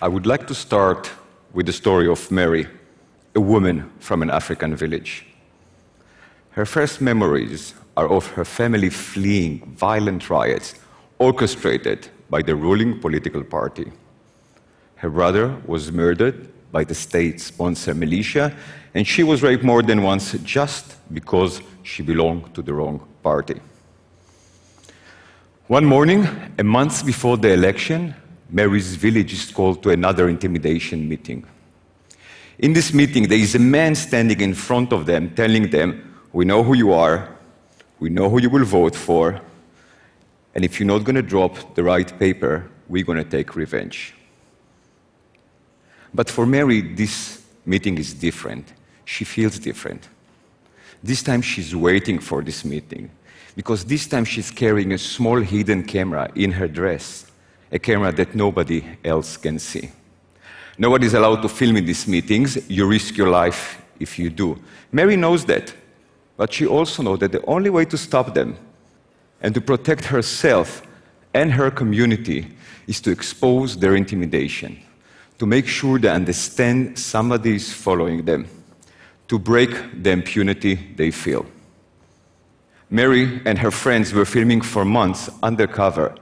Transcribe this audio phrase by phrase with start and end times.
[0.00, 1.10] I would like to start
[1.52, 2.68] with the story of Mary,
[3.34, 5.26] a woman from an African village.
[6.50, 10.76] Her first memories are of her family fleeing violent riots
[11.18, 13.90] orchestrated by the ruling political party.
[14.94, 18.56] Her brother was murdered by the state sponsored militia,
[18.94, 23.60] and she was raped more than once just because she belonged to the wrong party.
[25.66, 26.24] One morning,
[26.56, 28.14] a month before the election,
[28.48, 31.44] Mary's village is called to another intimidation meeting.
[32.58, 36.44] In this meeting, there is a man standing in front of them telling them, We
[36.44, 37.28] know who you are,
[38.00, 39.40] we know who you will vote for,
[40.54, 44.14] and if you're not going to drop the right paper, we're going to take revenge.
[46.12, 48.72] But for Mary, this meeting is different.
[49.04, 50.08] She feels different.
[51.02, 53.10] This time she's waiting for this meeting
[53.54, 57.27] because this time she's carrying a small hidden camera in her dress,
[57.70, 59.90] a camera that nobody else can see.
[60.78, 62.58] Nobody is allowed to film in these meetings.
[62.70, 64.58] You risk your life if you do.
[64.92, 65.74] Mary knows that,
[66.36, 68.56] but she also knows that the only way to stop them
[69.40, 70.82] and to protect herself
[71.34, 72.46] and her community
[72.86, 74.82] is to expose their intimidation
[75.38, 78.48] to make sure they understand somebody is following them,
[79.28, 79.70] to break
[80.02, 81.46] the impunity they feel.
[82.90, 86.14] Mary and her friends were filming for months undercover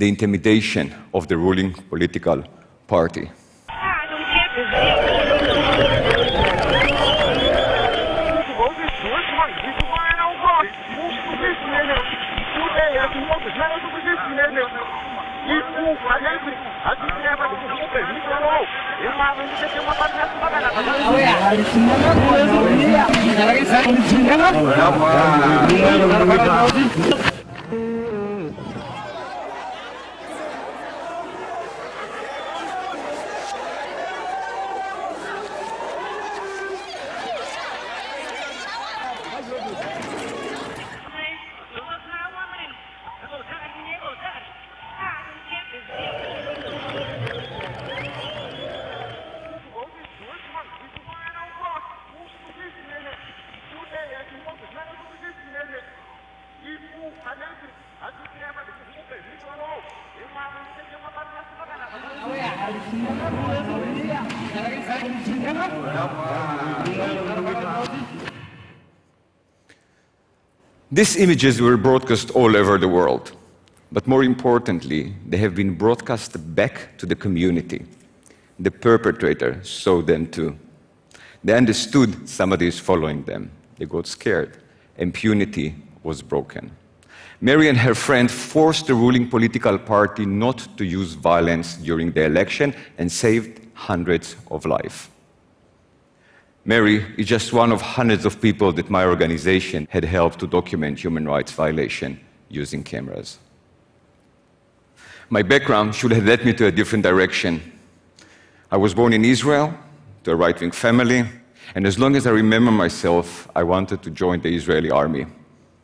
[0.00, 2.42] the intimidation of the ruling political
[2.88, 3.30] party.
[70.92, 73.32] These images were broadcast all over the world,
[73.92, 77.86] but more importantly, they have been broadcast back to the community.
[78.58, 80.58] The perpetrator saw them too.
[81.42, 83.50] They understood somebody is following them.
[83.78, 84.58] They got scared.
[84.98, 86.72] Impunity was broken.
[87.40, 92.24] Mary and her friend forced the ruling political party not to use violence during the
[92.24, 95.08] election and saved hundreds of lives.
[96.66, 100.98] Mary is just one of hundreds of people that my organization had helped to document
[100.98, 102.20] human rights violation
[102.50, 103.38] using cameras.
[105.30, 107.62] My background should have led me to a different direction.
[108.70, 109.72] I was born in Israel
[110.24, 111.24] to a right wing family,
[111.74, 115.24] and as long as I remember myself, I wanted to join the Israeli army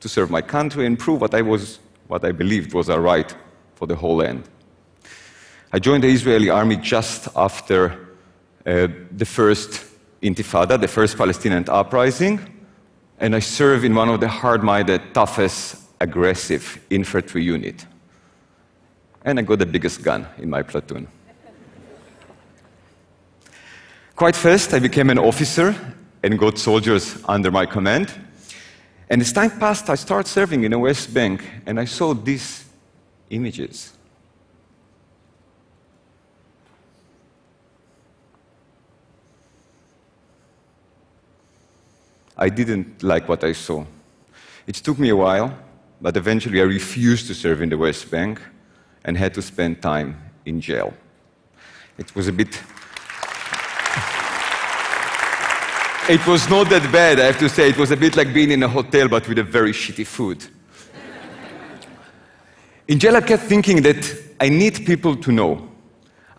[0.00, 1.78] to serve my country and prove what I, was,
[2.08, 3.32] what I believed was a right
[3.76, 4.48] for the whole land.
[5.72, 8.08] I joined the Israeli army just after
[8.66, 9.84] uh, the first
[10.22, 12.40] Intifada, the first Palestinian uprising,
[13.18, 17.86] and I served in one of the hard minded, toughest, aggressive infantry unit.
[19.24, 21.08] And I got the biggest gun in my platoon.
[24.16, 25.74] Quite fast, I became an officer
[26.22, 28.14] and got soldiers under my command.
[29.10, 32.64] And as time passed, I started serving in the West Bank, and I saw these
[33.30, 33.92] images.
[42.36, 43.84] I didn't like what I saw.
[44.66, 45.56] It took me a while,
[46.00, 48.40] but eventually I refused to serve in the West Bank
[49.04, 50.92] and had to spend time in jail.
[51.98, 52.60] It was a bit.
[56.06, 57.70] It was not that bad, I have to say.
[57.70, 60.44] It was a bit like being in a hotel, but with a very shitty food.
[62.88, 65.66] in jail, I kept thinking that I need people to know.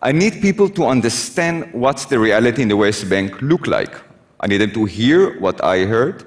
[0.00, 4.05] I need people to understand what the reality in the West Bank look like.
[4.40, 6.26] I need them to hear what I heard.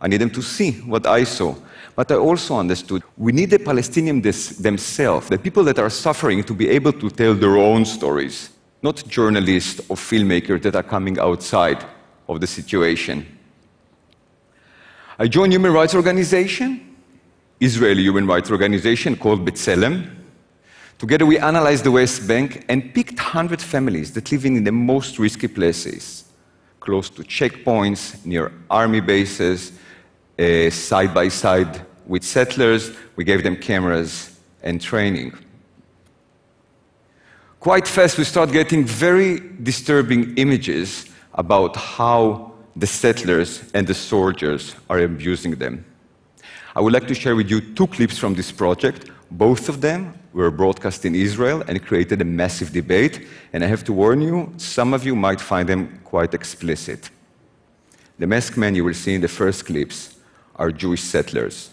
[0.00, 1.54] I need them to see what I saw.
[1.94, 6.54] But I also understood we need the Palestinians themselves, the people that are suffering, to
[6.54, 8.50] be able to tell their own stories,
[8.82, 11.84] not journalists or filmmakers that are coming outside
[12.28, 13.26] of the situation.
[15.18, 16.96] I joined a human rights organization,
[17.60, 20.20] Israeli human rights organization called B'Tselem,
[21.00, 25.18] Together, we analyzed the West Bank and picked 100 families that live in the most
[25.18, 26.24] risky places,
[26.80, 29.72] close to checkpoints, near army bases,
[30.38, 32.90] uh, side by side with settlers.
[33.16, 35.32] We gave them cameras and training.
[37.60, 44.74] Quite fast, we start getting very disturbing images about how the settlers and the soldiers
[44.88, 45.84] are abusing them.
[46.74, 49.10] I would like to share with you two clips from this project.
[49.30, 53.26] Both of them were broadcast in Israel and created a massive debate.
[53.52, 57.10] And I have to warn you, some of you might find them quite explicit.
[58.18, 60.16] The masked men you will see in the first clips
[60.56, 61.70] are Jewish settlers.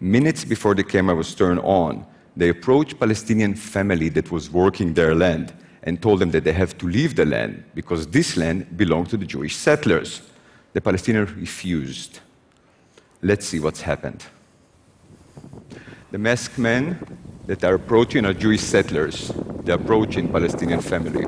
[0.00, 2.06] Minutes before the camera was turned on,
[2.36, 5.52] they approached Palestinian family that was working their land
[5.82, 9.16] and told them that they have to leave the land because this land belonged to
[9.16, 10.22] the Jewish settlers.
[10.72, 12.20] The Palestinians refused.
[13.20, 14.24] Let's see what's happened.
[16.10, 16.98] The masked men
[17.46, 19.32] that are approaching are Jewish settlers.
[19.64, 21.26] They're approaching Palestinian family.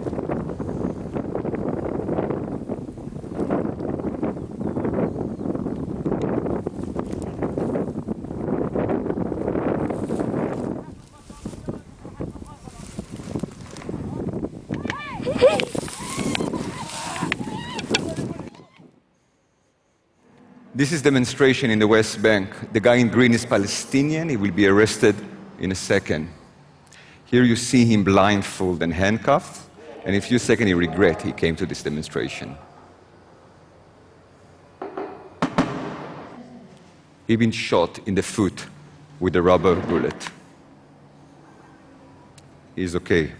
[20.77, 22.51] This is demonstration in the West Bank.
[22.73, 24.29] The guy in green is Palestinian.
[24.29, 25.15] He will be arrested
[25.59, 26.29] in a second.
[27.25, 29.69] Here you see him blindfolded and handcuffed,
[30.05, 32.57] and in a few seconds he regret he came to this demonstration.
[37.27, 38.67] He been shot in the foot
[39.19, 40.29] with a rubber bullet.
[42.77, 43.33] He's okay.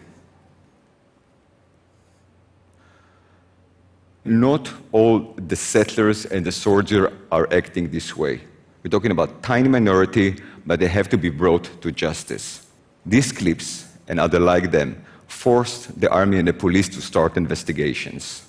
[4.25, 8.41] not all the settlers and the soldiers are acting this way.
[8.83, 12.67] We're talking about tiny minority, but they have to be brought to justice.
[13.07, 18.45] These clips and other like them forced the army and the police to start investigations.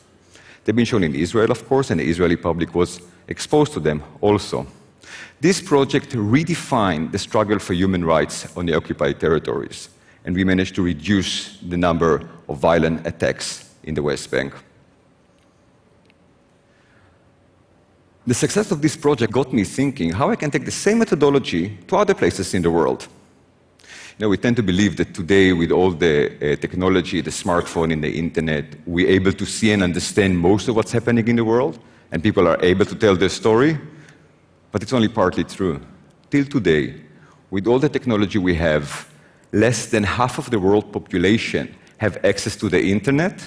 [0.64, 4.04] They've been shown in Israel, of course, and the Israeli public was exposed to them
[4.22, 4.66] also.
[5.40, 9.90] This project redefined the struggle for human rights on the occupied territories,
[10.24, 14.54] and we managed to reduce the number of violent attacks in the West Bank.
[18.28, 21.78] The success of this project got me thinking how I can take the same methodology
[21.88, 23.08] to other places in the world.
[24.18, 27.94] You know, we tend to believe that today, with all the uh, technology, the smartphone,
[27.94, 31.44] and the internet, we're able to see and understand most of what's happening in the
[31.44, 31.78] world,
[32.12, 33.78] and people are able to tell their story.
[34.72, 35.80] But it's only partly true.
[36.32, 36.96] Till today,
[37.52, 39.08] with all the technology we have,
[39.52, 43.40] less than half of the world population have access to the internet,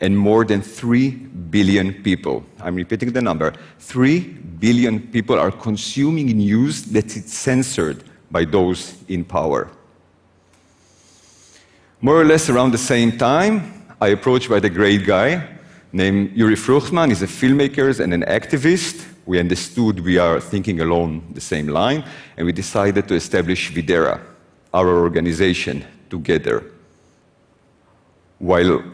[0.00, 1.10] and more than 3
[1.50, 4.20] billion people, I'm repeating the number, 3
[4.58, 9.70] billion people are consuming news that is censored by those in power.
[12.00, 15.48] More or less around the same time, I approached by the great guy
[15.92, 17.08] named Yuri Fruchtman.
[17.08, 19.06] He's a filmmaker and an activist.
[19.24, 22.04] We understood we are thinking along the same line,
[22.36, 24.20] and we decided to establish Videre,
[24.74, 26.64] our organization, together.
[28.38, 28.84] While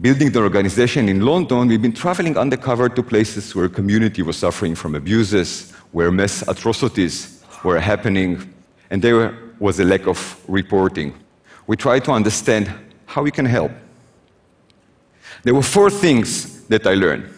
[0.00, 4.74] building the organization in London, we've been traveling undercover to places where community was suffering
[4.74, 8.54] from abuses, where mass atrocities were happening,
[8.90, 11.14] and there was a lack of reporting.
[11.66, 12.72] We tried to understand
[13.06, 13.70] how we can help.
[15.42, 17.28] There were four things that I learned.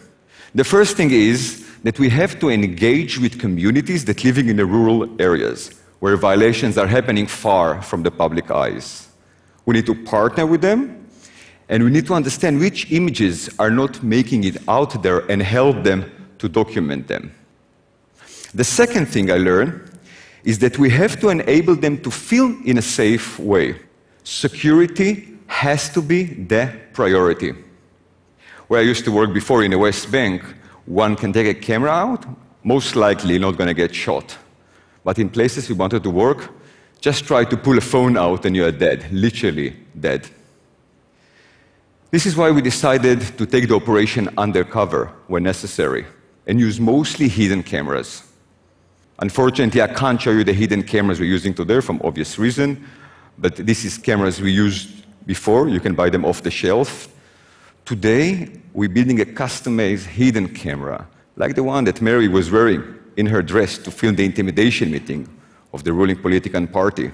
[0.53, 4.65] The first thing is that we have to engage with communities that living in the
[4.65, 9.09] rural areas where violations are happening far from the public eyes.
[9.65, 11.04] We need to partner with them
[11.69, 15.83] and we need to understand which images are not making it out there and help
[15.83, 17.33] them to document them.
[18.53, 19.91] The second thing I learned
[20.43, 23.79] is that we have to enable them to film in a safe way.
[24.23, 27.53] Security has to be the priority.
[28.67, 30.43] Where I used to work before in the West Bank,
[30.85, 32.25] one can take a camera out,
[32.63, 34.37] most likely not going to get shot.
[35.03, 36.49] But in places we wanted to work,
[36.99, 40.27] just try to pull a phone out and you are dead, literally dead.
[42.15, 46.05] This is why we decided to take the operation undercover when necessary
[46.47, 48.23] and use mostly hidden cameras.
[49.19, 52.87] Unfortunately, I can't show you the hidden cameras we're using today from obvious reason,
[53.37, 55.67] but this is cameras we used before.
[55.67, 57.09] You can buy them off the shelf.
[57.83, 61.05] Today, we're building a customized hidden camera,
[61.35, 65.27] like the one that Mary was wearing in her dress to film the intimidation meeting
[65.73, 67.11] of the ruling political party.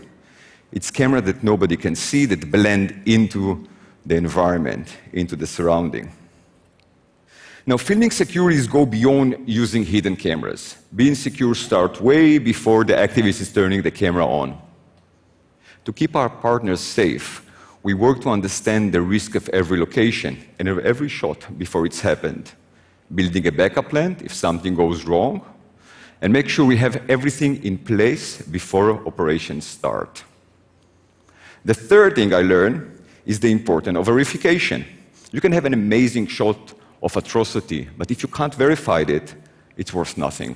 [0.71, 3.67] It's camera that nobody can see that blend into
[4.05, 6.11] the environment, into the surrounding.
[7.65, 10.77] Now, filming securities go beyond using hidden cameras.
[10.95, 14.59] Being secure starts way before the activist is turning the camera on.
[15.85, 17.45] To keep our partners safe,
[17.83, 22.01] we work to understand the risk of every location and of every shot before it's
[22.01, 22.51] happened,
[23.13, 25.41] building a backup plan if something goes wrong,
[26.21, 30.23] and make sure we have everything in place before operations start.
[31.65, 34.85] The third thing I learned is the importance of verification.
[35.31, 39.35] You can have an amazing shot of atrocity, but if you can't verify it,
[39.77, 40.55] it's worth nothing.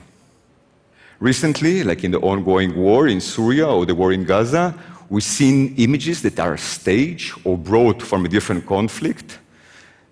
[1.20, 4.76] Recently, like in the ongoing war in Syria or the war in Gaza,
[5.10, 9.40] we've seen images that are staged or brought from a different conflict.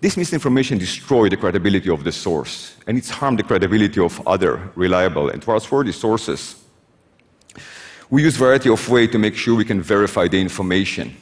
[0.00, 4.70] This misinformation destroys the credibility of the source, and it's harmed the credibility of other
[4.74, 6.56] reliable and trustworthy sources.
[8.10, 11.16] We use a variety of ways to make sure we can verify the information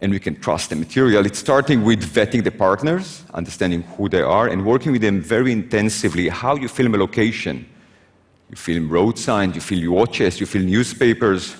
[0.00, 1.26] and we can trust the material.
[1.26, 5.52] It's starting with vetting the partners, understanding who they are, and working with them very
[5.52, 6.28] intensively.
[6.28, 7.66] How you film a location.
[8.50, 11.56] You film road signs, you film watches, you film newspapers.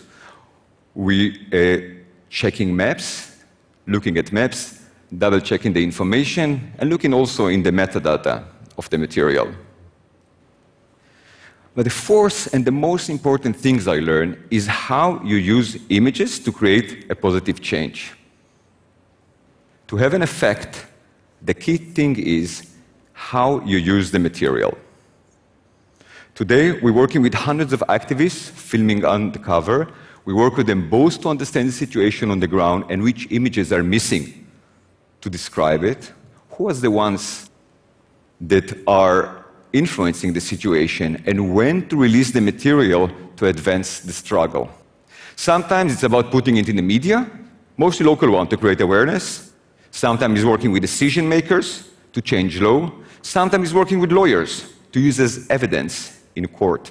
[0.95, 1.99] We uh,
[2.31, 3.37] checking maps,
[3.87, 4.83] looking at maps,
[5.17, 8.45] double checking the information, and looking also in the metadata
[8.77, 9.49] of the material.
[11.75, 16.41] But the fourth and the most important things I learned is how you use images
[16.41, 18.15] to create a positive change.
[19.89, 20.87] To have an effect,
[21.43, 22.69] the key thing is
[23.13, 24.77] how you use the material.
[26.35, 29.89] Today, we're working with hundreds of activists filming undercover.
[30.25, 33.73] We work with them both to understand the situation on the ground and which images
[33.73, 34.47] are missing
[35.21, 36.13] to describe it.
[36.51, 37.51] Who are the ones
[38.41, 44.71] that are influencing the situation and when to release the material to advance the struggle.
[45.37, 47.29] Sometimes it's about putting it in the media,
[47.77, 49.48] mostly local one to create awareness.
[49.91, 52.91] Sometimes it's working with decision makers to change law.
[53.23, 56.91] Sometimes it's working with lawyers to use as evidence in court.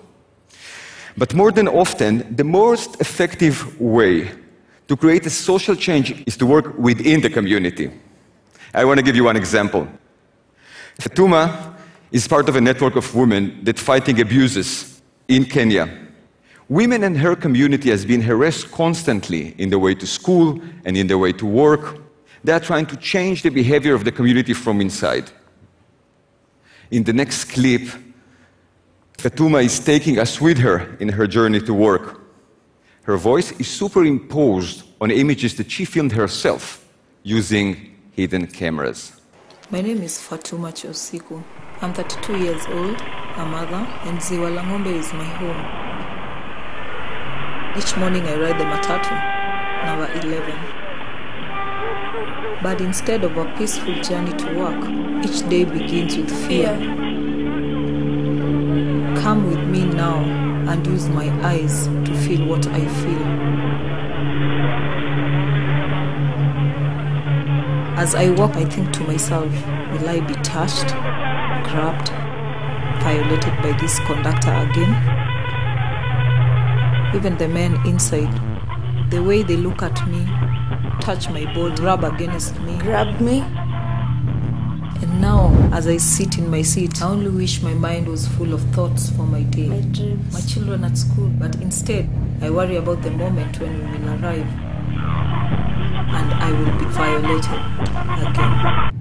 [1.18, 4.30] But more than often, the most effective way
[4.88, 7.92] to create a social change is to work within the community.
[8.74, 9.88] I want to give you one example.
[11.00, 11.76] Fatuma
[12.12, 15.90] is part of a network of women that fighting abuses in Kenya.
[16.70, 21.08] Women in her community has been harassed constantly in the way to school and in
[21.08, 21.98] the way to work.
[22.44, 25.32] They are trying to change the behavior of the community from inside.
[26.92, 27.82] In the next clip,
[29.18, 32.22] Fatuma is taking us with her in her journey to work.
[33.04, 36.86] Her voice is superimposed on images that she filmed herself
[37.24, 39.20] using hidden cameras.
[39.70, 41.44] My name is Fatuma Chosiku.
[41.82, 45.88] I'm 32 years old, a mother, and Ziwa Langombe is my home.
[47.78, 49.14] Each morning I ride the matatu,
[49.86, 50.87] number 11.
[52.64, 56.76] But instead of a peaceful journey to work, each day begins with fear.
[59.22, 60.24] Come with me now
[60.70, 63.24] and use my eyes to feel what I feel.
[67.98, 69.52] As I walk, I think to myself,
[69.92, 70.88] will I be touched,
[71.70, 72.10] grabbed,
[73.04, 74.94] violated by this conductor again?
[77.16, 78.34] Even the men inside,
[79.12, 80.28] the way they look at me,
[81.02, 82.78] touch my body, rub against me.
[82.78, 83.42] grabbed me.
[85.02, 88.54] And now, as I sit in my seat, I only wish my mind was full
[88.54, 89.70] of thoughts for my day.
[89.70, 90.34] My dreams.
[90.34, 92.10] My children at school, but instead,
[92.42, 94.48] I worry about the moment when we will arrive
[96.10, 97.60] and I will be violated
[98.28, 98.92] again.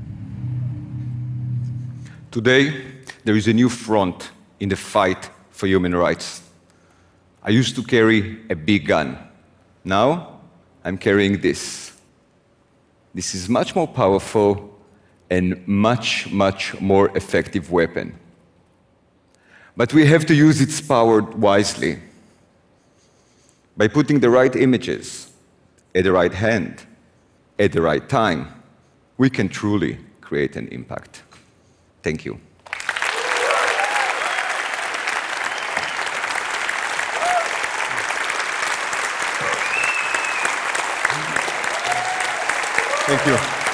[2.30, 2.84] Today,
[3.24, 6.42] there is a new front in the fight for human rights.
[7.42, 9.16] I used to carry a big gun.
[9.84, 10.40] Now,
[10.84, 11.85] I'm carrying this.
[13.16, 14.78] This is much more powerful
[15.30, 18.14] and much, much more effective weapon.
[19.74, 21.98] But we have to use its power wisely
[23.74, 25.32] by putting the right images
[25.94, 26.86] at the right hand
[27.58, 28.52] at the right time.
[29.16, 31.22] We can truly create an impact.
[32.02, 32.38] Thank you.
[43.06, 43.65] Thank you.